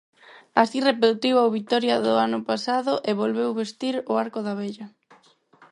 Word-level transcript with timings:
Así 0.61 0.77
repetiu 0.89 1.35
a 1.39 1.53
vitoria 1.57 1.95
do 2.05 2.13
ano 2.25 2.39
pasado 2.49 2.93
e 3.09 3.11
volveu 3.21 3.51
vestir 3.61 3.95
o 4.11 4.13
arco 4.23 4.39
da 4.47 4.53
vella. 4.61 4.87